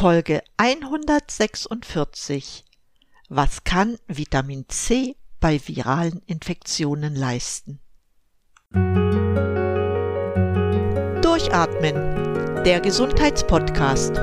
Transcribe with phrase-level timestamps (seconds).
[0.00, 2.64] Folge 146
[3.28, 7.80] Was kann Vitamin C bei viralen Infektionen leisten?
[11.20, 14.14] Durchatmen, der Gesundheitspodcast.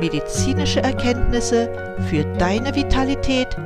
[0.00, 1.70] Medizinische Erkenntnisse
[2.10, 3.56] für deine Vitalität,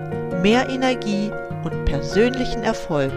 [0.42, 1.30] mehr Energie
[1.64, 3.14] und persönlichen Erfolg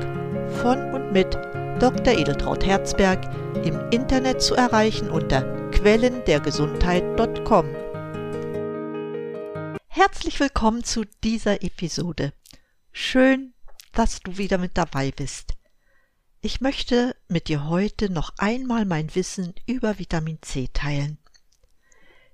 [0.62, 1.38] von und mit
[1.82, 2.18] Dr.
[2.18, 3.20] Edeltraut Herzberg
[3.66, 7.89] im Internet zu erreichen unter quellendergesundheit.com.
[9.92, 12.32] Herzlich willkommen zu dieser Episode.
[12.92, 13.56] Schön,
[13.92, 15.56] dass du wieder mit dabei bist.
[16.42, 21.18] Ich möchte mit dir heute noch einmal mein Wissen über Vitamin C teilen.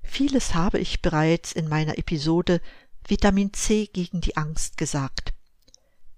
[0.03, 2.59] Vieles habe ich bereits in meiner Episode
[3.07, 5.33] Vitamin C gegen die Angst gesagt.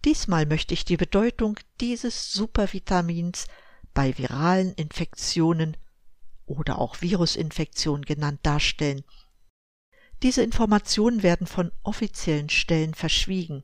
[0.06, 3.46] Diesmal möchte ich die Bedeutung dieses Supervitamins
[3.94, 5.78] bei viralen Infektionen
[6.48, 9.04] oder auch Virusinfektion genannt darstellen–
[10.24, 13.64] diese Informationen werden von offiziellen Stellen verschwiegen.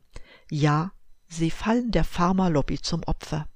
[0.50, 0.92] Ja,
[1.28, 3.48] sie fallen der Pharmalobby zum Opfer.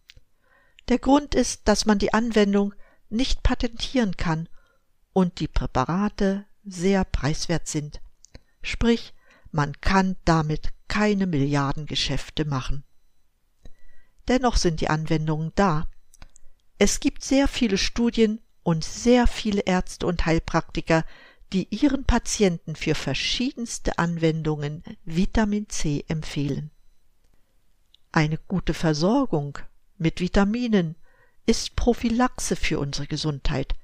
[0.90, 2.74] Der Grund ist, dass man die Anwendung
[3.10, 4.50] nicht patentieren kann
[5.14, 8.02] und die Präparate sehr preiswert sind.
[8.62, 9.14] Sprich,
[9.52, 12.84] man kann damit keine Milliardengeschäfte machen.
[14.28, 15.88] Dennoch sind die Anwendungen da.
[16.78, 21.06] Es gibt sehr viele Studien und sehr viele Ärzte und Heilpraktiker,
[21.54, 26.72] die ihren Patienten für verschiedenste Anwendungen Vitamin C empfehlen.
[28.12, 29.58] Eine gute Versorgung
[29.98, 30.96] mit Vitaminen
[31.46, 33.76] ist Prophylaxe für unsere Gesundheit,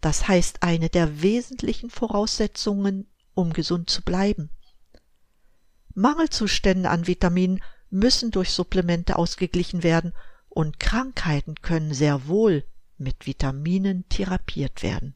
[0.00, 4.50] das heißt eine der wesentlichen Voraussetzungen, um gesund zu bleiben.
[5.94, 10.12] Mangelzustände an Vitaminen müssen durch Supplemente ausgeglichen werden
[10.48, 12.64] und Krankheiten können sehr wohl
[12.98, 15.15] mit Vitaminen therapiert werden.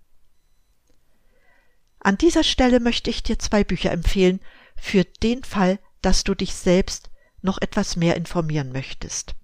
[2.01, 4.41] An dieser Stelle möchte ich dir zwei Bücher empfehlen,
[4.75, 7.11] für den Fall, dass du dich selbst
[7.43, 9.35] noch etwas mehr informieren möchtest.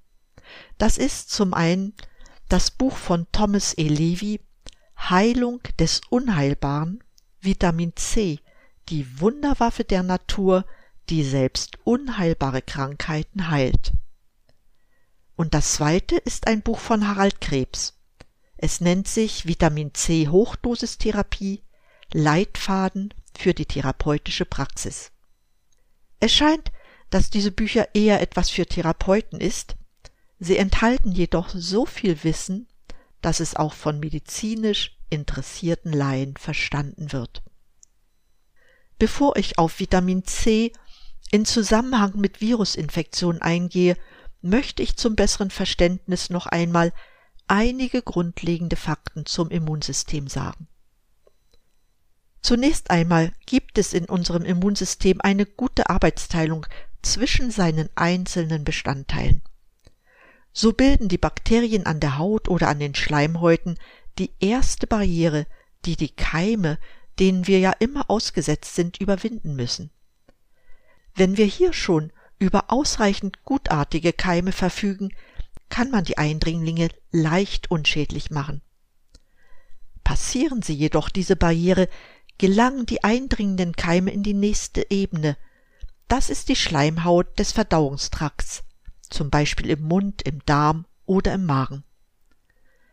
[0.79, 1.95] Das ist zum einen
[2.49, 3.89] das Buch von Thomas E.
[3.89, 4.41] Levy
[4.99, 7.03] Heilung des Unheilbaren,
[7.41, 8.41] Vitamin C,
[8.89, 10.65] die Wunderwaffe der Natur,
[11.11, 13.93] die selbst unheilbare Krankheiten heilt.
[15.37, 17.95] Und das zweite ist ein Buch von Harald Krebs.
[18.57, 21.63] Es nennt sich Vitamin C Hochdosistherapie,
[22.13, 25.13] Leitfaden für die therapeutische Praxis.
[26.21, 26.73] Es scheint,
[27.11, 29.77] dass diese Bücher eher etwas für Therapeuten ist,
[30.39, 32.69] sie enthalten jedoch so viel Wissen,
[33.21, 37.43] dass es auch von medizinisch interessierten Laien verstanden wird.
[38.99, 40.73] Bevor ich auf Vitamin C
[41.31, 43.97] in Zusammenhang mit Virusinfektionen eingehe,
[44.43, 46.93] möchte ich zum besseren Verständnis noch einmal
[47.47, 50.69] einige grundlegende Fakten zum Immunsystem sagen.
[52.47, 56.65] Zunächst einmal gibt es in unserem Immunsystem eine gute Arbeitsteilung
[57.03, 59.43] zwischen seinen einzelnen Bestandteilen.
[60.53, 63.81] So bilden die Bakterien an der Haut oder an den Schleimhäuten
[64.21, 65.49] die erste Barriere,
[65.87, 66.79] die die Keime,
[67.19, 69.91] denen wir ja immer ausgesetzt sind, überwinden müssen.
[71.17, 75.13] Wenn wir hier schon über ausreichend gutartige Keime verfügen,
[75.69, 78.63] kann man die Eindringlinge leicht unschädlich machen.
[80.05, 81.89] Passieren sie jedoch diese Barriere,
[82.39, 85.37] gelangen die eindringenden Keime in die nächste Ebene.
[86.09, 88.63] Das ist die Schleimhaut des Verdauungstrakts,
[89.09, 91.85] zum Beispiel im Mund, im Darm oder im Magen.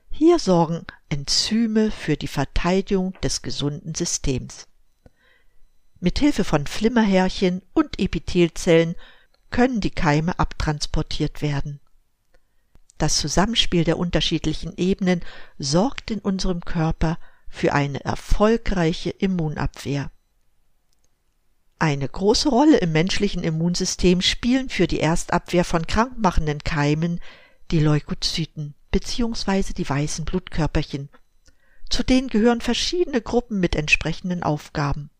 [0.09, 4.67] Hier sorgen Enzyme für die Verteidigung des gesunden Systems.
[5.99, 8.95] Mit Hilfe von Flimmerhärchen und Epithelzellen
[9.49, 11.79] können die Keime abtransportiert werden.
[12.97, 15.21] Das Zusammenspiel der unterschiedlichen Ebenen
[15.57, 17.17] sorgt in unserem Körper
[17.53, 20.09] für eine erfolgreiche Immunabwehr.
[21.77, 27.19] Eine große Rolle im menschlichen Immunsystem spielen für die Erstabwehr von krankmachenden Keimen
[27.69, 29.73] die Leukozyten bzw.
[29.73, 31.09] die weißen Blutkörperchen.
[31.89, 35.11] Zu denen gehören verschiedene Gruppen mit entsprechenden Aufgaben.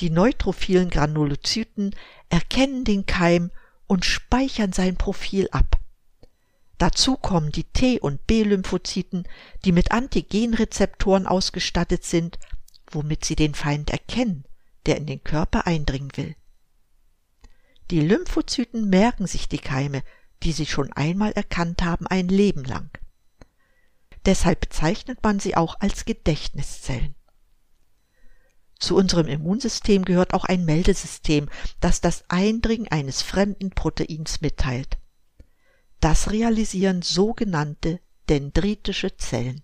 [0.00, 1.96] Die neutrophilen Granulozyten
[2.28, 3.50] erkennen den Keim
[3.88, 5.80] und speichern sein Profil ab.
[6.78, 9.26] Dazu kommen die T- und B-Lymphozyten,
[9.64, 12.38] die mit Antigenrezeptoren ausgestattet sind,
[12.90, 14.44] womit sie den Feind erkennen,
[14.84, 16.36] der in den Körper eindringen will.
[17.90, 20.02] Die Lymphozyten merken sich die Keime,
[20.42, 22.90] die sie schon einmal erkannt haben, ein Leben lang.
[24.26, 27.14] Deshalb bezeichnet man sie auch als Gedächtniszellen.
[28.78, 31.48] Zu unserem Immunsystem gehört auch ein Meldesystem,
[31.80, 34.98] das das Eindringen eines fremden Proteins mitteilt.
[36.00, 39.62] Das realisieren sogenannte dendritische Zellen.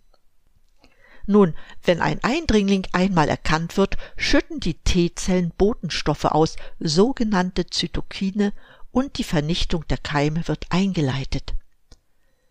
[1.26, 8.52] Nun, wenn ein Eindringling einmal erkannt wird, schütten die T-Zellen Botenstoffe aus, sogenannte Zytokine,
[8.90, 11.54] und die Vernichtung der Keime wird eingeleitet.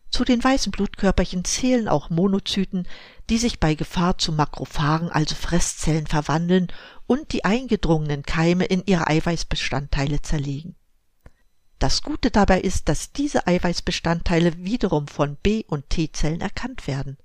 [0.09, 2.87] Zu den weißen Blutkörperchen zählen auch Monozyten,
[3.29, 6.67] die sich bei Gefahr zu Makrophagen, also Fresszellen, verwandeln
[7.07, 10.75] und die eingedrungenen Keime in ihre Eiweißbestandteile zerlegen.
[11.81, 17.17] Das Gute dabei ist, dass diese Eiweißbestandteile wiederum von B- und T-Zellen erkannt werden.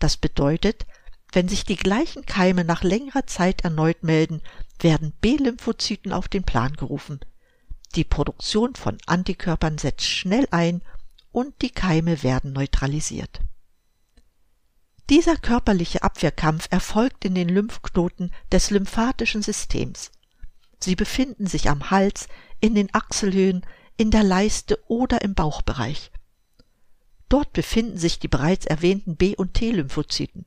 [0.00, 0.86] Das bedeutet,
[1.30, 4.42] wenn sich die gleichen Keime nach längerer Zeit erneut melden,
[4.80, 7.20] werden B-Lymphozyten auf den Plan gerufen.
[7.94, 10.82] Die Produktion von Antikörpern setzt schnell ein
[11.30, 13.40] und die Keime werden neutralisiert.
[15.10, 20.10] Dieser körperliche Abwehrkampf erfolgt in den Lymphknoten des lymphatischen Systems.
[20.80, 22.26] Sie befinden sich am Hals,
[22.64, 23.66] in den Achselhöhen,
[23.98, 26.10] in der Leiste oder im Bauchbereich.
[27.28, 30.46] Dort befinden sich die bereits erwähnten B- und T-Lymphozyten.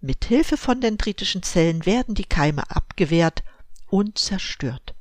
[0.00, 3.44] Mit Hilfe von dendritischen Zellen werden die Keime abgewehrt
[3.86, 4.96] und zerstört.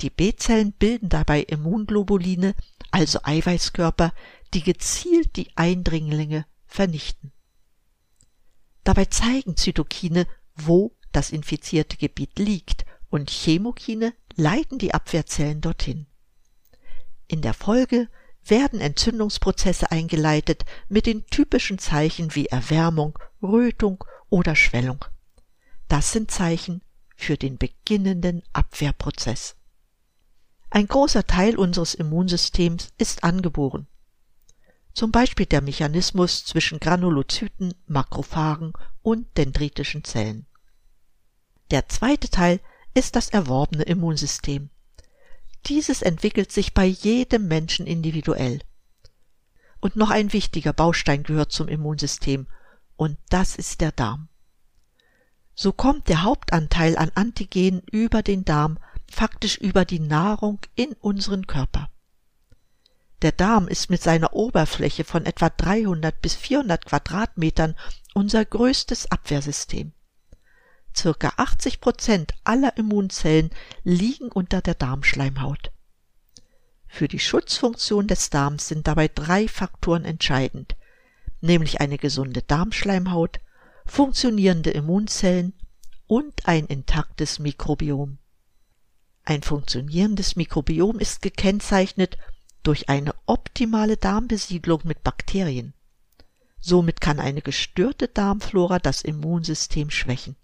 [0.00, 2.56] Die B-Zellen bilden dabei Immunglobuline,
[2.90, 4.12] also Eiweißkörper,
[4.54, 7.30] die gezielt die Eindringlinge vernichten.
[8.82, 10.26] Dabei zeigen Zytokine,
[10.56, 16.06] wo das infizierte Gebiet liegt, und Chemokine leiten die Abwehrzellen dorthin.
[17.28, 18.08] In der Folge
[18.44, 25.04] werden Entzündungsprozesse eingeleitet mit den typischen Zeichen wie Erwärmung, Rötung oder Schwellung.
[25.88, 26.80] Das sind Zeichen
[27.14, 29.56] für den beginnenden Abwehrprozess.
[30.70, 33.86] Ein großer Teil unseres Immunsystems ist angeboren.
[34.94, 38.72] Zum Beispiel der Mechanismus zwischen Granulozyten, Makrophagen
[39.02, 40.46] und dendritischen Zellen.
[41.70, 42.60] Der zweite Teil
[42.94, 44.70] ist das erworbene Immunsystem.
[45.66, 48.60] Dieses entwickelt sich bei jedem Menschen individuell.
[49.80, 52.46] Und noch ein wichtiger Baustein gehört zum Immunsystem,
[52.96, 54.28] und das ist der Darm.
[55.54, 58.78] So kommt der Hauptanteil an Antigenen über den Darm
[59.10, 61.90] faktisch über die Nahrung in unseren Körper.
[63.20, 67.76] Der Darm ist mit seiner Oberfläche von etwa 300 bis 400 Quadratmetern
[68.14, 69.92] unser größtes Abwehrsystem.
[70.96, 73.50] Circa 80 Prozent aller Immunzellen
[73.84, 75.72] liegen unter der Darmschleimhaut.
[76.86, 80.76] Für die Schutzfunktion des Darms sind dabei drei Faktoren entscheidend,
[81.40, 83.40] nämlich eine gesunde Darmschleimhaut,
[83.86, 85.54] funktionierende Immunzellen
[86.06, 88.18] und ein intaktes Mikrobiom.
[89.24, 92.18] Ein funktionierendes Mikrobiom ist gekennzeichnet
[92.62, 95.74] durch eine optimale Darmbesiedlung mit Bakterien.
[96.60, 100.36] Somit kann eine gestörte Darmflora das Immunsystem schwächen.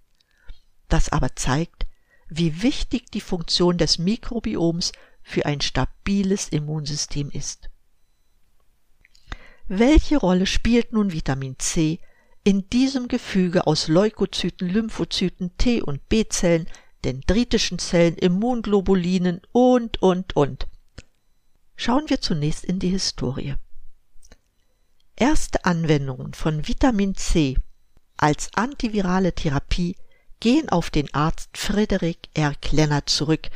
[0.88, 1.87] Das aber zeigt,
[2.29, 4.93] wie wichtig die Funktion des Mikrobioms
[5.23, 7.70] für ein stabiles Immunsystem ist.
[9.67, 12.00] Welche Rolle spielt nun Vitamin C
[12.43, 16.67] in diesem Gefüge aus Leukozyten, Lymphozyten, T- und B-Zellen,
[17.05, 20.67] dendritischen Zellen, Immunglobulinen und, und, und.
[21.76, 23.56] Schauen wir zunächst in die Historie.
[25.17, 27.56] Erste Anwendungen von Vitamin C
[28.17, 29.96] als antivirale Therapie
[30.40, 32.55] gehen auf den Arzt Frederick R.
[32.61, 33.50] Klenner zurück,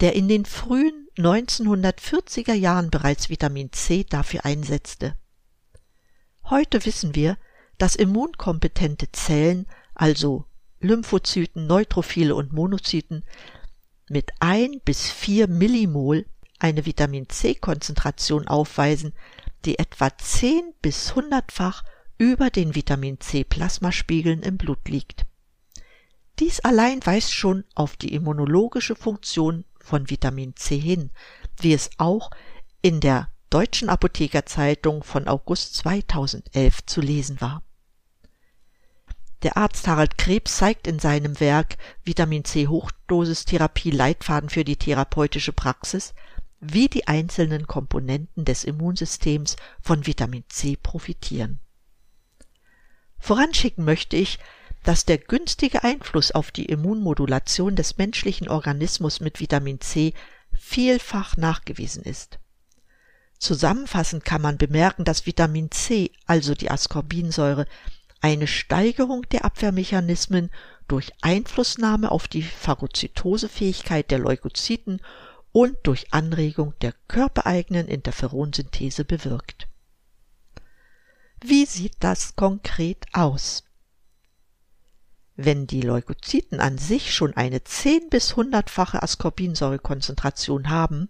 [0.00, 5.16] der in den frühen 1940er Jahren bereits Vitamin C dafür einsetzte.
[6.44, 7.38] Heute wissen wir,
[7.78, 10.44] dass immunkompetente Zellen, also
[10.80, 13.24] Lymphozyten, Neutrophile und Monozyten
[14.08, 16.26] mit ein bis vier Millimol
[16.58, 19.12] eine Vitamin C-Konzentration aufweisen,
[19.64, 21.84] die etwa zehn bis hundertfach
[22.18, 25.24] über den Vitamin C-Plasmaspiegeln im Blut liegt.
[26.40, 31.10] Dies allein weist schon auf die immunologische Funktion von Vitamin C hin,
[31.60, 32.30] wie es auch
[32.82, 37.62] in der Deutschen Apothekerzeitung von August 2011 zu lesen war.
[39.44, 45.52] Der Arzt Harald Krebs zeigt in seinem Werk Vitamin C Hochdosistherapie Leitfaden für die therapeutische
[45.52, 46.14] Praxis,
[46.60, 51.60] wie die einzelnen Komponenten des Immunsystems von Vitamin C profitieren.
[53.18, 54.38] Voranschicken möchte ich,
[54.84, 60.14] dass der günstige Einfluss auf die Immunmodulation des menschlichen Organismus mit Vitamin C
[60.52, 62.38] vielfach nachgewiesen ist.
[63.38, 67.66] Zusammenfassend kann man bemerken, dass Vitamin C, also die Ascorbinsäure,
[68.20, 70.50] eine Steigerung der Abwehrmechanismen
[70.88, 75.00] durch Einflussnahme auf die Phagozytosefähigkeit der Leukozyten
[75.52, 79.68] und durch Anregung der körpereigenen Interferonsynthese bewirkt.
[81.42, 83.64] Wie sieht das konkret aus?
[85.36, 91.08] Wenn die Leukozyten an sich schon eine 10 bis 100-fache Ascorbinsäurekonzentration haben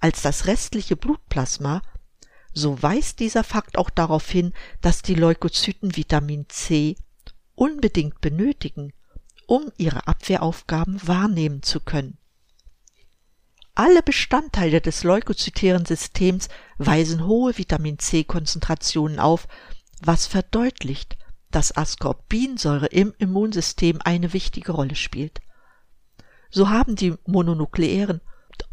[0.00, 1.82] als das restliche Blutplasma,
[2.52, 6.96] so weist dieser Fakt auch darauf hin, dass die Leukozyten Vitamin C
[7.56, 8.92] unbedingt benötigen,
[9.46, 12.18] um ihre Abwehraufgaben wahrnehmen zu können.
[13.74, 19.48] Alle Bestandteile des leukozytären Systems weisen hohe Vitamin C-Konzentrationen auf,
[20.00, 21.16] was verdeutlicht,
[21.54, 25.40] dass Ascorbinsäure im Immunsystem eine wichtige Rolle spielt.
[26.50, 28.20] So haben die mononukleären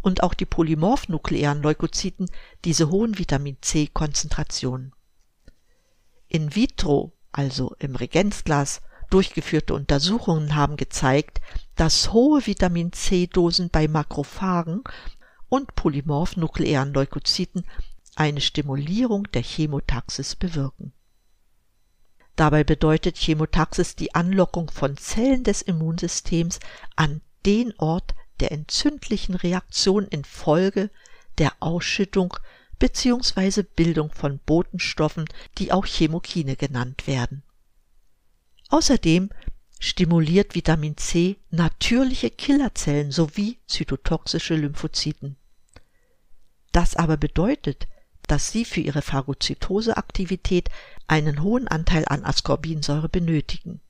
[0.01, 2.27] und auch die polymorphnukleären Leukozyten
[2.65, 4.93] diese hohen Vitamin C-Konzentrationen.
[6.27, 11.39] In vitro, also im Regenzglas, durchgeführte Untersuchungen haben gezeigt,
[11.75, 14.83] dass hohe Vitamin C-Dosen bei Makrophagen
[15.49, 17.63] und polymorph-nukleären Leukozyten
[18.15, 20.93] eine Stimulierung der Chemotaxis bewirken.
[22.41, 26.59] Dabei bedeutet Chemotaxis die Anlockung von Zellen des Immunsystems
[26.95, 30.89] an den Ort der entzündlichen Reaktion infolge
[31.37, 32.35] der Ausschüttung
[32.79, 33.61] bzw.
[33.61, 35.25] Bildung von Botenstoffen,
[35.59, 37.43] die auch Chemokine genannt werden.
[38.69, 39.29] Außerdem
[39.79, 45.35] stimuliert Vitamin C natürliche Killerzellen sowie zytotoxische Lymphozyten.
[46.71, 47.87] Das aber bedeutet,
[48.31, 50.69] dass sie für ihre Phagozytoseaktivität
[51.05, 53.81] einen hohen Anteil an Ascorbinsäure benötigen.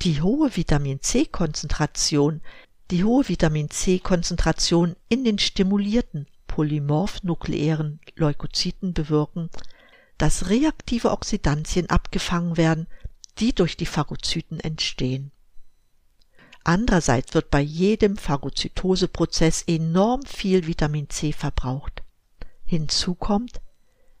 [0.00, 2.40] Die hohe Vitamin C-Konzentration,
[2.90, 9.50] die hohe Vitamin C-Konzentration in den stimulierten polymorph-nukleären Leukozyten bewirken,
[10.16, 12.86] dass reaktive Oxidantien abgefangen werden,
[13.40, 15.32] die durch die Phagozyten entstehen.
[16.64, 22.02] Andererseits wird bei jedem Phagozytoseprozess enorm viel Vitamin C verbraucht.
[22.68, 23.62] Hinzu kommt,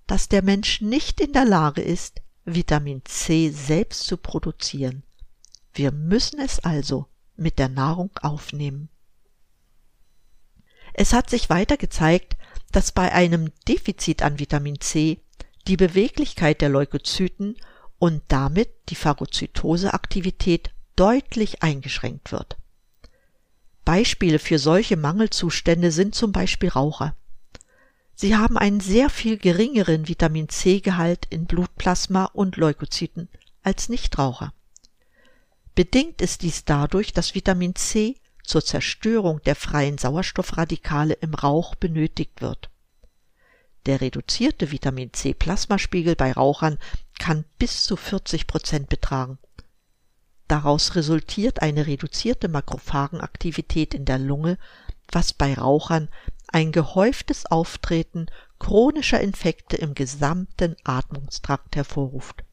[0.06, 5.02] dass der Mensch nicht in der Lage ist, Vitamin C selbst zu produzieren.
[5.74, 8.88] Wir müssen es also mit der Nahrung aufnehmen.
[10.94, 12.38] Es hat sich weiter gezeigt,
[12.72, 15.20] dass bei einem Defizit an Vitamin C
[15.66, 17.54] die Beweglichkeit der Leukozyten
[17.98, 22.56] und damit die Phagozytoseaktivität deutlich eingeschränkt wird.
[23.84, 27.14] Beispiele für solche Mangelzustände sind zum Beispiel Raucher.
[28.20, 33.28] Sie haben einen sehr viel geringeren Vitamin C-Gehalt in Blutplasma und Leukozyten
[33.62, 34.52] als Nichtraucher.
[35.76, 42.40] Bedingt ist dies dadurch, dass Vitamin C zur Zerstörung der freien Sauerstoffradikale im Rauch benötigt
[42.40, 42.70] wird.
[43.86, 46.78] Der reduzierte Vitamin C Plasmaspiegel bei Rauchern
[47.20, 49.38] kann bis zu 40 Prozent betragen.
[50.48, 54.58] Daraus resultiert eine reduzierte Makrophagenaktivität in der Lunge,
[55.12, 56.08] was bei Rauchern
[56.48, 58.26] ein gehäuftes Auftreten
[58.58, 62.44] chronischer Infekte im gesamten Atmungstrakt hervorruft.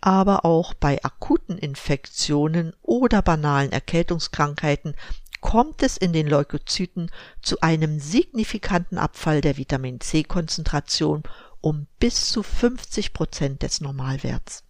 [0.00, 4.94] Aber auch bei akuten Infektionen oder banalen Erkältungskrankheiten
[5.40, 7.10] kommt es in den Leukozyten
[7.42, 11.22] zu einem signifikanten Abfall der Vitamin C-Konzentration
[11.60, 14.64] um bis zu 50 Prozent des Normalwerts.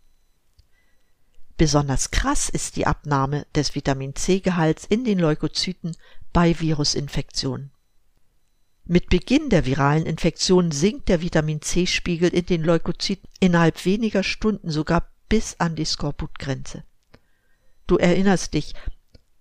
[1.59, 5.97] Besonders krass ist die Abnahme des Vitamin C-Gehalts in den Leukozyten
[6.33, 7.71] bei Virusinfektionen.
[8.85, 14.71] Mit Beginn der viralen Infektion sinkt der Vitamin C-Spiegel in den Leukozyten innerhalb weniger Stunden
[14.71, 16.85] sogar bis an die Skorbutgrenze.
[17.87, 18.75] Du erinnerst dich,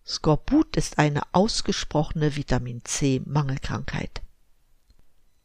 [0.06, 4.22] Skorbut ist eine ausgesprochene Vitamin C-Mangelkrankheit.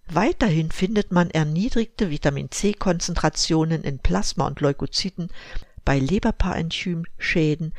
[0.08, 5.30] Weiterhin findet man erniedrigte Vitamin C-Konzentrationen in Plasma und Leukozyten
[5.84, 7.72] bei Leberparenchymschäden,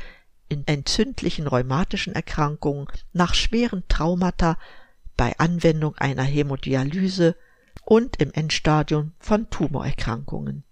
[0.53, 4.57] in entzündlichen rheumatischen Erkrankungen, nach schweren Traumata,
[5.17, 7.36] bei Anwendung einer Hämodialyse
[7.83, 10.63] und im Endstadium von Tumorerkrankungen.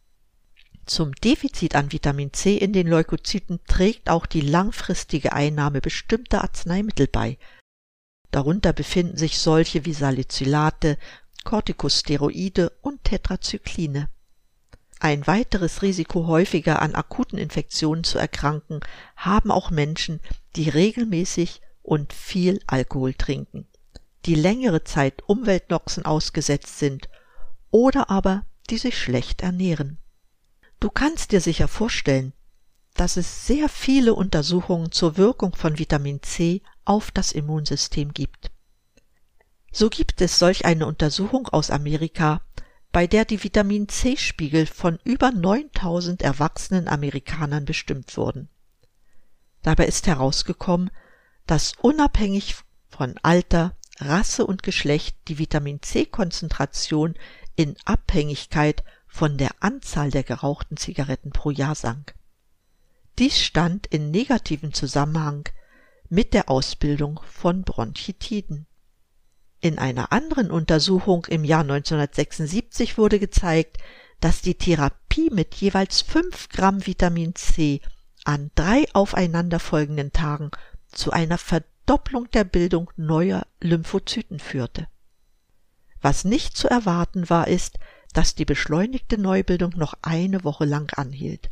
[0.85, 7.07] Zum Defizit an Vitamin C in den Leukozyten trägt auch die langfristige Einnahme bestimmter Arzneimittel
[7.07, 7.38] bei.
[8.31, 10.97] Darunter befinden sich solche wie Salicylate,
[11.43, 14.09] Corticosteroide und Tetrazykline.
[15.03, 18.81] Ein weiteres Risiko häufiger an akuten Infektionen zu erkranken
[19.15, 20.20] haben auch Menschen,
[20.55, 23.67] die regelmäßig und viel Alkohol trinken,
[24.27, 27.10] die längere Zeit Umweltnoxen ausgesetzt sind
[27.72, 29.98] oder aber die sich schlecht ernähren.
[30.79, 32.34] Du kannst dir sicher vorstellen,
[32.93, 38.51] dass es sehr viele Untersuchungen zur Wirkung von Vitamin C auf das Immunsystem gibt.
[39.72, 42.41] So gibt es solch eine Untersuchung aus Amerika,
[42.91, 48.50] bei der die Vitamin C-Spiegel von über 9000 erwachsenen Amerikanern bestimmt wurden.
[49.62, 50.89] Dabei ist herausgekommen,
[51.48, 52.55] dass unabhängig
[52.89, 57.15] von Alter, Rasse und Geschlecht die Vitamin C-Konzentration
[57.55, 62.15] in Abhängigkeit von der Anzahl der gerauchten Zigaretten pro Jahr sank.
[63.19, 65.48] Dies stand in negativem Zusammenhang
[66.10, 68.65] mit der Ausbildung von Bronchitiden.
[69.62, 73.77] In einer anderen Untersuchung im Jahr 1976 wurde gezeigt,
[74.20, 77.80] dass die Therapie mit jeweils 5 Gramm Vitamin C
[78.24, 80.50] an drei aufeinanderfolgenden Tagen
[80.91, 84.88] zu einer Verdopplung der Bildung neuer Lymphozyten führte.
[86.01, 87.77] Was nicht zu erwarten war, ist,
[88.13, 91.51] dass die beschleunigte Neubildung noch eine Woche lang anhielt.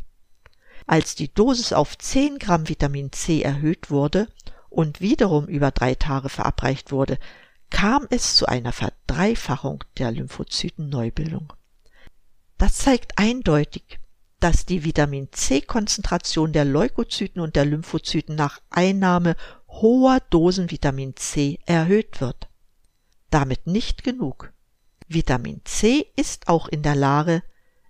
[0.88, 4.28] Als die Dosis auf 10 Gramm Vitamin C erhöht wurde
[4.70, 7.20] und wiederum über drei Tage verabreicht wurde,
[7.70, 11.54] kam es zu einer Verdreifachung der Lymphozytenneubildung.
[12.58, 14.00] Das zeigt eindeutig,
[14.40, 19.36] dass die Vitamin C-Konzentration der Leukozyten und der Lymphozyten nach Einnahme
[19.68, 22.50] hoher Dosen Vitamin C erhöht wird.
[23.30, 24.54] Damit nicht genug.
[25.08, 27.44] Vitamin C ist auch in der Lage,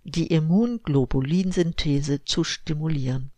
[0.04, 3.32] die Immunglobulinsynthese zu stimulieren.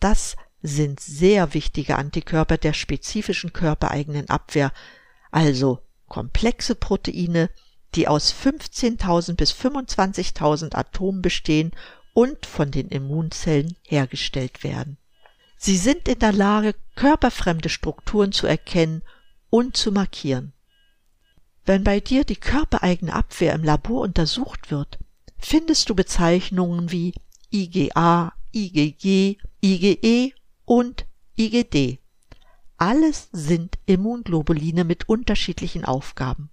[0.00, 4.72] Das sind sehr wichtige Antikörper der spezifischen körpereigenen Abwehr,
[5.30, 7.50] also komplexe Proteine,
[7.94, 11.72] die aus 15.000 bis 25.000 Atomen bestehen
[12.12, 14.98] und von den Immunzellen hergestellt werden.
[15.56, 19.02] Sie sind in der Lage, körperfremde Strukturen zu erkennen
[19.50, 20.52] und zu markieren.
[21.64, 24.98] Wenn bei dir die körpereigene Abwehr im Labor untersucht wird,
[25.38, 27.14] findest du Bezeichnungen wie
[27.52, 30.32] IgA, IgG, IgE
[30.64, 31.06] und
[31.36, 31.98] IgD.
[32.80, 36.48] Alles sind Immunglobuline mit unterschiedlichen Aufgaben.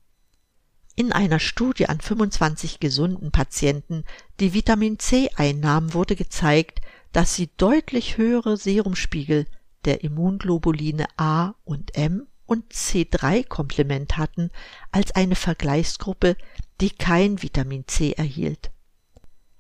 [0.96, 4.04] In einer Studie an 25 gesunden Patienten,
[4.40, 6.82] die Vitamin C einnahmen, wurde gezeigt,
[7.14, 9.46] dass sie deutlich höhere Serumspiegel
[9.86, 14.50] der Immunglobuline A und M und C3-Komplement hatten
[14.92, 16.38] als eine Vergleichsgruppe,
[16.82, 18.72] die kein Vitamin C erhielt.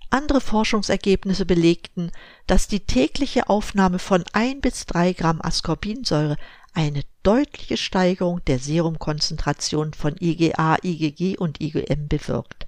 [0.09, 2.12] Andere Forschungsergebnisse belegten,
[2.47, 6.38] dass die tägliche Aufnahme von ein bis drei Gramm Ascorbinsäure
[6.74, 12.67] eine deutliche Steigerung der Serumkonzentration von IgA, IgG und IgM bewirkt.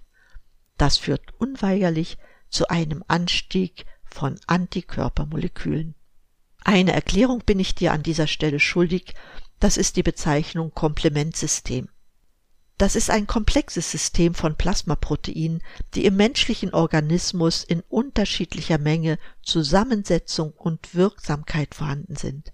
[0.78, 2.18] Das führt unweigerlich
[2.50, 5.96] zu einem Anstieg von Antikörpermolekülen.
[6.64, 9.14] Eine Erklärung bin ich dir an dieser Stelle schuldig,
[9.60, 11.90] das ist die Bezeichnung Komplementsystem.
[12.78, 15.64] Das ist ein komplexes System von Plasmaproteinen,
[15.96, 22.54] die im menschlichen Organismus in unterschiedlicher Menge, Zusammensetzung und Wirksamkeit vorhanden sind.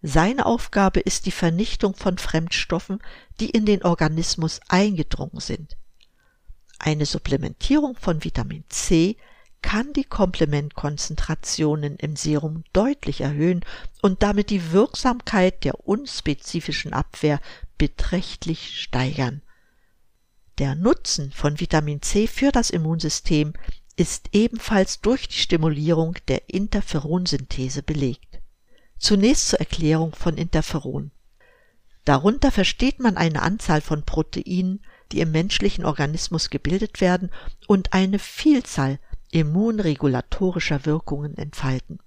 [0.00, 2.98] Seine Aufgabe ist die Vernichtung von Fremdstoffen,
[3.40, 5.76] die in den Organismus eingedrungen sind.
[6.78, 9.16] Eine Supplementierung von Vitamin C
[9.62, 13.64] kann die Komplementkonzentrationen im Serum deutlich erhöhen
[14.02, 17.40] und damit die Wirksamkeit der unspezifischen Abwehr
[17.84, 19.42] beträchtlich steigern.
[20.56, 23.52] Der Nutzen von Vitamin C für das Immunsystem
[23.94, 28.40] ist ebenfalls durch die Stimulierung der Interferonsynthese belegt.
[28.96, 31.10] Zunächst zur Erklärung von Interferon.
[32.06, 34.80] Darunter versteht man eine Anzahl von Proteinen,
[35.12, 37.30] die im menschlichen Organismus gebildet werden
[37.66, 38.98] und eine Vielzahl
[39.30, 41.98] immunregulatorischer Wirkungen entfalten.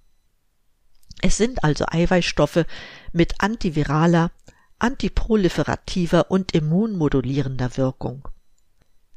[1.22, 2.66] Es sind also Eiweißstoffe
[3.13, 4.32] mit antiviraler,
[4.80, 8.28] antiproliferativer und immunmodulierender Wirkung.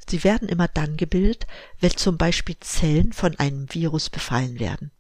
[0.09, 1.47] Sie werden immer dann gebildet,
[1.79, 4.91] wenn zum Beispiel Zellen von einem Virus befallen werden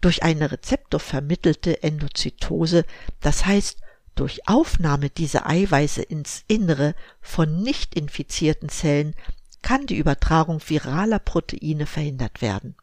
[0.00, 2.84] durch eine rezeptorvermittelte Endozytose,
[3.20, 3.80] das heißt
[4.14, 9.14] durch Aufnahme dieser Eiweiße ins Innere von nicht infizierten Zellen,
[9.62, 12.76] kann die Übertragung viraler Proteine verhindert werden.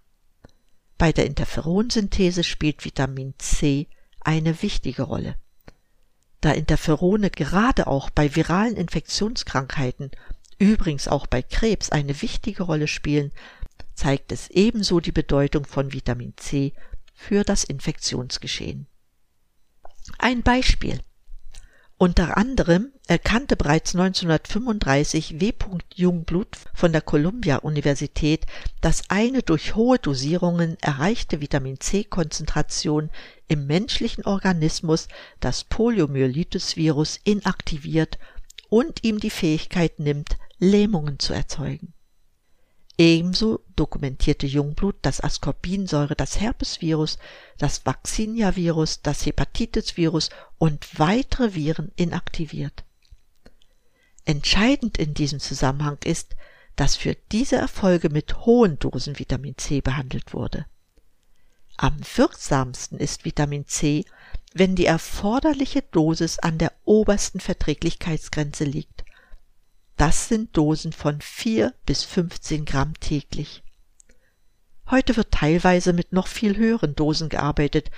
[0.97, 3.87] Bei der Interferonsynthese spielt Vitamin C
[4.21, 5.35] eine wichtige Rolle.
[6.45, 10.11] Da Interferone gerade auch bei viralen Infektionskrankheiten,
[10.59, 13.31] übrigens auch bei Krebs, eine wichtige Rolle spielen,
[13.95, 16.73] zeigt es ebenso die Bedeutung von Vitamin C
[17.15, 18.85] für das Infektionsgeschehen.
[20.19, 20.99] Ein Beispiel.
[21.97, 25.53] Unter anderem erkannte bereits 1935 W.
[25.93, 28.45] Jungblut von der Columbia-Universität,
[28.81, 33.09] dass eine durch hohe Dosierungen erreichte Vitamin C-Konzentration
[33.47, 35.07] im menschlichen Organismus
[35.39, 38.19] das Poliomyelitis-Virus inaktiviert
[38.67, 41.94] und ihm die Fähigkeit nimmt, Lähmungen zu erzeugen.
[42.97, 47.17] Ebenso dokumentierte Jungblut, dass Ascorbinsäure das Herpesvirus,
[47.57, 52.85] das Vaccinia-Virus, das Hepatitis-Virus und weitere Viren inaktiviert.
[54.23, 56.35] Entscheidend in diesem Zusammenhang ist,
[56.77, 60.65] dass für diese Erfolge mit hohen Dosen Vitamin C behandelt wurde.
[61.77, 64.05] Am wirksamsten ist Vitamin C,
[64.53, 69.04] wenn die erforderliche Dosis an der obersten Verträglichkeitsgrenze liegt
[69.97, 73.63] das sind Dosen von 4 bis 15 Gramm täglich.
[74.89, 77.89] Heute wird teilweise mit noch viel höheren Dosen gearbeitet,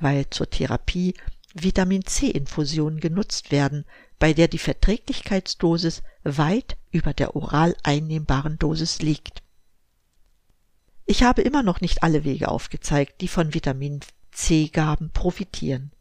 [0.00, 1.14] weil zur Therapie
[1.52, 3.84] Vitamin C-Infusionen genutzt werden,
[4.18, 9.42] bei der die Verträglichkeitsdosis weit über der oral einnehmbaren Dosis liegt.
[11.06, 14.00] Ich habe immer noch nicht alle Wege aufgezeigt, die von Vitamin
[14.32, 15.92] C-Gaben profitieren.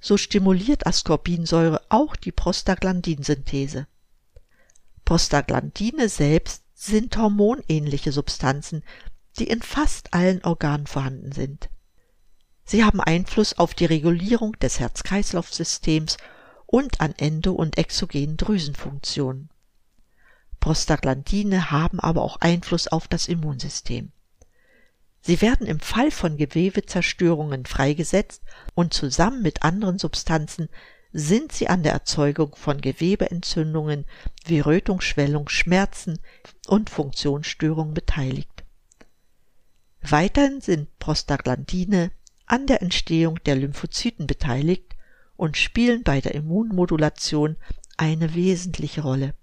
[0.00, 3.86] So stimuliert Ascorbinsäure auch die Prostaglandinsynthese.
[5.04, 8.82] Prostaglandine selbst sind hormonähnliche Substanzen,
[9.38, 11.68] die in fast allen Organen vorhanden sind.
[12.64, 16.16] Sie haben Einfluss auf die Regulierung des Herz-Kreislauf-Systems
[16.66, 19.50] und an endo- und exogenen Drüsenfunktionen.
[20.60, 24.12] Prostaglandine haben aber auch Einfluss auf das Immunsystem.
[25.20, 28.42] Sie werden im Fall von Gewebezerstörungen freigesetzt
[28.74, 30.68] und zusammen mit anderen Substanzen
[31.16, 34.04] sind sie an der Erzeugung von Gewebeentzündungen
[34.46, 36.18] wie Rötungsschwellung, Schmerzen
[36.66, 38.64] und Funktionsstörungen beteiligt.
[40.02, 42.10] Weiterhin sind Prostaglandine
[42.46, 44.96] an der Entstehung der Lymphozyten beteiligt
[45.36, 47.56] und spielen bei der Immunmodulation
[47.96, 49.34] eine wesentliche Rolle.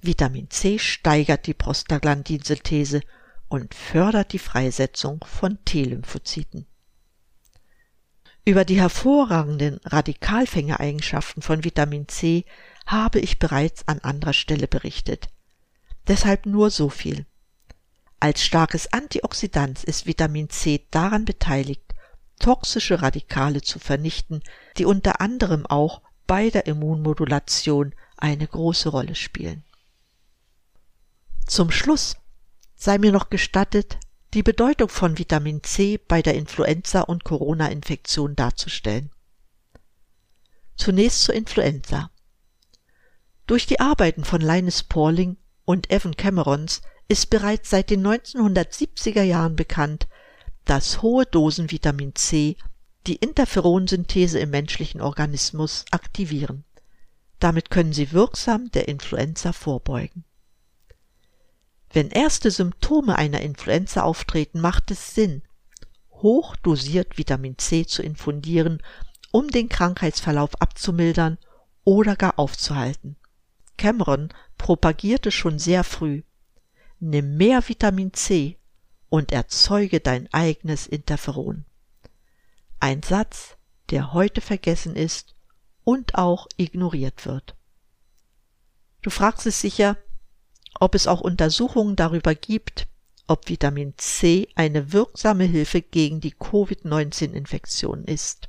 [0.00, 3.02] Vitamin C steigert die Prostaglandinsynthese
[3.48, 6.66] und fördert die Freisetzung von T-Lymphozyten.
[8.48, 12.46] Über die hervorragenden Radikalfängereigenschaften von Vitamin C
[12.86, 15.28] habe ich bereits an anderer Stelle berichtet.
[16.06, 17.26] Deshalb nur so viel.
[18.20, 21.94] Als starkes Antioxidant ist Vitamin C daran beteiligt,
[22.38, 24.42] toxische Radikale zu vernichten,
[24.78, 29.62] die unter anderem auch bei der Immunmodulation eine große Rolle spielen.
[31.46, 32.16] Zum Schluss
[32.76, 33.98] sei mir noch gestattet,
[34.34, 39.10] die Bedeutung von Vitamin C bei der Influenza- und Corona-Infektion darzustellen.
[40.76, 42.10] Zunächst zur Influenza.
[43.46, 49.56] Durch die Arbeiten von Linus Pauling und Evan Camerons ist bereits seit den 1970er Jahren
[49.56, 50.08] bekannt,
[50.66, 52.56] dass hohe Dosen Vitamin C
[53.06, 56.64] die Interferonsynthese im menschlichen Organismus aktivieren.
[57.40, 60.24] Damit können sie wirksam der Influenza vorbeugen.
[61.92, 65.42] Wenn erste Symptome einer Influenza auftreten, macht es Sinn,
[66.10, 68.82] hochdosiert Vitamin C zu infundieren,
[69.30, 71.38] um den Krankheitsverlauf abzumildern
[71.84, 73.16] oder gar aufzuhalten.
[73.76, 76.22] Cameron propagierte schon sehr früh,
[76.98, 78.58] nimm mehr Vitamin C
[79.08, 81.64] und erzeuge dein eigenes Interferon.
[82.80, 83.56] Ein Satz,
[83.90, 85.34] der heute vergessen ist
[85.84, 87.56] und auch ignoriert wird.
[89.00, 89.96] Du fragst es sicher,
[90.80, 92.86] ob es auch Untersuchungen darüber gibt,
[93.26, 98.48] ob Vitamin C eine wirksame Hilfe gegen die Covid-19-Infektion ist.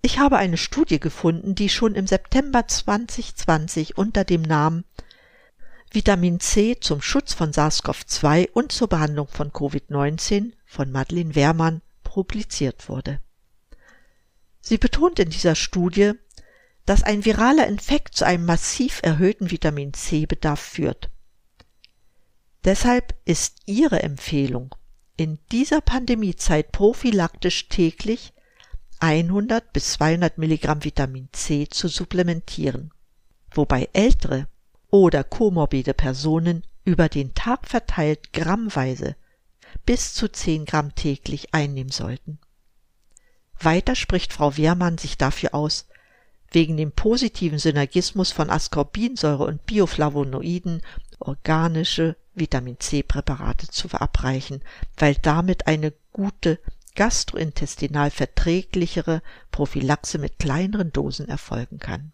[0.00, 4.84] Ich habe eine Studie gefunden, die schon im September 2020 unter dem Namen
[5.92, 12.88] Vitamin C zum Schutz von SARS-CoV-2 und zur Behandlung von Covid-19 von Madeleine Wehrmann publiziert
[12.88, 13.20] wurde.
[14.60, 16.12] Sie betont in dieser Studie,
[16.86, 21.10] dass ein viraler Infekt zu einem massiv erhöhten Vitamin C-Bedarf führt.
[22.64, 24.74] Deshalb ist ihre Empfehlung,
[25.16, 28.32] in dieser Pandemiezeit prophylaktisch täglich
[29.00, 32.92] 100 bis 200 Milligramm Vitamin C zu supplementieren,
[33.52, 34.46] wobei ältere
[34.90, 39.16] oder komorbide Personen über den Tag verteilt grammweise
[39.84, 42.38] bis zu 10 Gramm täglich einnehmen sollten.
[43.58, 45.86] Weiter spricht Frau Wehrmann sich dafür aus,
[46.52, 50.82] wegen dem positiven Synergismus von Ascorbinsäure und Bioflavonoiden
[51.18, 54.62] organische Vitamin C Präparate zu verabreichen,
[54.96, 56.58] weil damit eine gute
[56.94, 62.12] gastrointestinal verträglichere Prophylaxe mit kleineren Dosen erfolgen kann.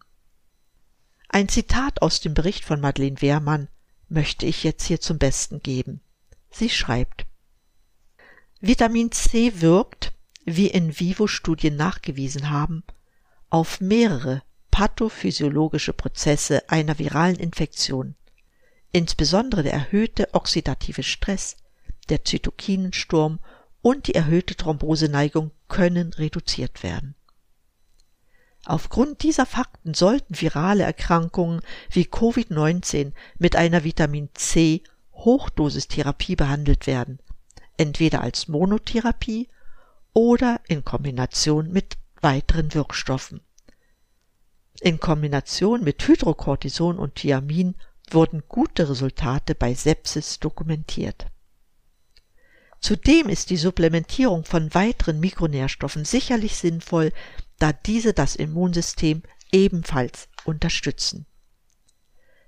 [1.27, 3.67] Ein Zitat aus dem Bericht von Madeleine Wehrmann
[4.07, 6.01] möchte ich jetzt hier zum Besten geben.
[6.49, 7.25] Sie schreibt
[8.61, 12.83] Vitamin C wirkt, wie in vivo Studien nachgewiesen haben,
[13.49, 18.15] auf mehrere pathophysiologische Prozesse einer viralen Infektion,
[18.91, 21.57] insbesondere der erhöhte oxidative Stress,
[22.09, 23.39] der Zytokinensturm
[23.81, 27.15] und die erhöhte Thromboseneigung können reduziert werden.
[28.65, 34.83] Aufgrund dieser Fakten sollten virale Erkrankungen wie Covid-19 mit einer Vitamin C
[35.13, 37.19] Hochdosistherapie behandelt werden,
[37.77, 39.47] entweder als Monotherapie
[40.13, 43.41] oder in Kombination mit weiteren Wirkstoffen.
[44.81, 47.75] In Kombination mit Hydrocortison und Thiamin
[48.09, 51.27] wurden gute Resultate bei Sepsis dokumentiert.
[52.79, 57.11] Zudem ist die Supplementierung von weiteren Mikronährstoffen sicherlich sinnvoll,
[57.57, 61.25] da diese das Immunsystem ebenfalls unterstützen.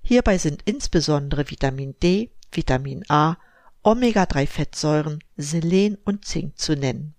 [0.01, 3.37] Hierbei sind insbesondere Vitamin D, Vitamin A,
[3.83, 7.15] Omega-3-Fettsäuren, Selen und Zink zu nennen.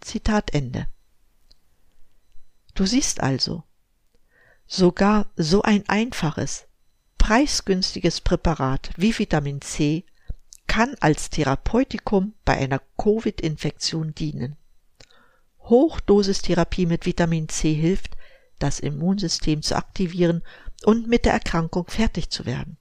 [0.00, 0.88] Zitat Ende.
[2.80, 3.62] Du siehst also,
[4.66, 6.64] Sogar so ein einfaches,
[7.18, 10.06] preisgünstiges Präparat wie Vitamin C
[10.66, 14.56] kann als Therapeutikum bei einer Covid-Infektion dienen.
[15.64, 18.16] Hochdosistherapie mit Vitamin C hilft,
[18.58, 20.42] das Immunsystem zu aktivieren
[20.82, 22.78] und mit der Erkrankung fertig zu werden.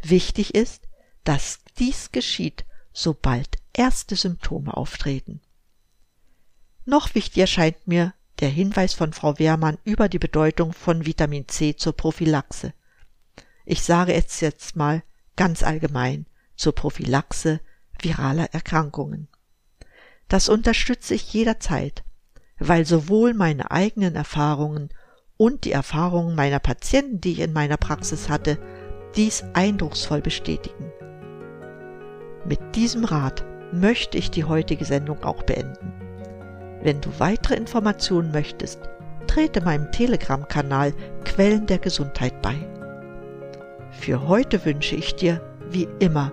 [0.00, 0.88] Wichtig ist,
[1.24, 5.42] dass dies geschieht, sobald erste Symptome auftreten.
[6.86, 11.76] Noch wichtiger scheint mir der Hinweis von Frau Wehrmann über die Bedeutung von Vitamin C
[11.76, 12.72] zur Prophylaxe.
[13.64, 15.02] Ich sage es jetzt mal
[15.36, 17.60] ganz allgemein zur Prophylaxe
[18.00, 19.28] viraler Erkrankungen.
[20.28, 22.04] Das unterstütze ich jederzeit,
[22.58, 24.90] weil sowohl meine eigenen Erfahrungen
[25.36, 28.58] und die Erfahrungen meiner Patienten, die ich in meiner Praxis hatte,
[29.16, 30.92] dies eindrucksvoll bestätigen.
[32.44, 36.07] Mit diesem Rat möchte ich die heutige Sendung auch beenden.
[36.82, 38.80] Wenn du weitere Informationen möchtest,
[39.26, 40.92] trete meinem Telegram-Kanal
[41.24, 42.56] Quellen der Gesundheit bei.
[43.92, 46.32] Für heute wünsche ich dir, wie immer,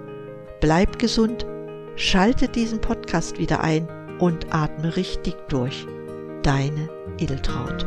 [0.62, 1.45] bleib gesund,
[1.95, 3.88] schalte diesen Podcast wieder ein
[4.19, 5.86] und atme richtig durch.
[6.43, 7.86] Deine Edeltraut.